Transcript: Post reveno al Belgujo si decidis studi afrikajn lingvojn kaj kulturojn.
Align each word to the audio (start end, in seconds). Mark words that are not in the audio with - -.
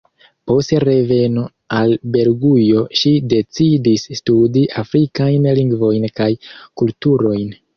Post 0.51 0.71
reveno 0.87 1.43
al 1.79 1.93
Belgujo 2.15 2.81
si 3.01 3.13
decidis 3.35 4.07
studi 4.21 4.65
afrikajn 4.85 5.47
lingvojn 5.61 6.09
kaj 6.21 6.33
kulturojn. 6.83 7.57